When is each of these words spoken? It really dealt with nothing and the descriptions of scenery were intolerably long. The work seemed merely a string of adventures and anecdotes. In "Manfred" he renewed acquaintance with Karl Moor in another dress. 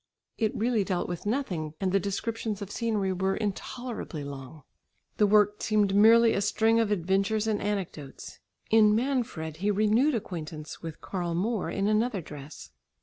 It 0.39 0.55
really 0.55 0.83
dealt 0.83 1.07
with 1.07 1.27
nothing 1.27 1.75
and 1.79 1.91
the 1.91 1.99
descriptions 1.99 2.59
of 2.59 2.71
scenery 2.71 3.13
were 3.13 3.35
intolerably 3.37 4.23
long. 4.23 4.63
The 5.17 5.27
work 5.27 5.61
seemed 5.61 5.93
merely 5.93 6.33
a 6.33 6.41
string 6.41 6.79
of 6.79 6.89
adventures 6.89 7.45
and 7.45 7.61
anecdotes. 7.61 8.39
In 8.71 8.95
"Manfred" 8.95 9.57
he 9.57 9.69
renewed 9.69 10.15
acquaintance 10.15 10.81
with 10.81 11.01
Karl 11.01 11.35
Moor 11.35 11.69
in 11.69 11.87
another 11.87 12.19
dress. 12.19 12.71